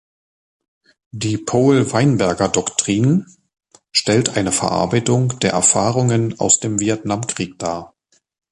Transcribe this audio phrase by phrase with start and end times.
[1.11, 3.27] Die Powell-Weinberger-Doktrin
[3.91, 7.93] stellt eine Verarbeitung der Erfahrungen aus dem Vietnamkrieg dar.